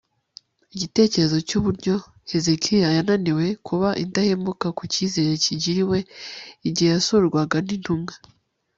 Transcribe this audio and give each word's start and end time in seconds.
igitekerezo 0.75 1.37
cyuburyo 1.47 1.95
hezekiya 2.31 2.89
yananiwe 2.97 3.45
kuba 3.67 3.89
indahemuka 4.03 4.67
ku 4.77 4.83
cyizere 4.93 5.29
yagiriwe 5.33 5.97
igihe 6.67 6.89
yasurwaga 6.95 7.57
n'intumwa 7.65 8.13